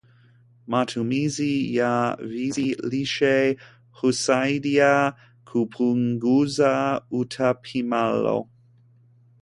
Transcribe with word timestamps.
matumizi 0.71 1.53
ya 1.77 1.93
viazi 2.31 2.67
lishe 2.91 3.37
husaidia 3.99 4.91
kupunguza 5.47 6.71
utapiamlo 7.21 8.49